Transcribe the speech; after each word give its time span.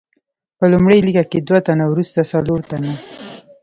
په 0.57 0.65
لومړۍ 0.71 0.99
لیکه 1.07 1.23
کې 1.31 1.39
دوه 1.47 1.59
تنه، 1.67 1.85
وروسته 1.89 2.19
څلور 2.31 2.61
تنه. 2.69 2.91